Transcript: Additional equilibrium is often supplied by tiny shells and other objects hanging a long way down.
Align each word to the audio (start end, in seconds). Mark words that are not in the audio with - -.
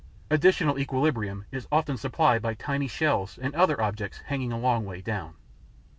Additional 0.31 0.79
equilibrium 0.79 1.45
is 1.51 1.67
often 1.71 1.95
supplied 1.95 2.41
by 2.41 2.55
tiny 2.55 2.87
shells 2.87 3.37
and 3.37 3.53
other 3.53 3.79
objects 3.79 4.21
hanging 4.25 4.51
a 4.51 4.57
long 4.57 4.83
way 4.83 4.99
down. 4.99 5.35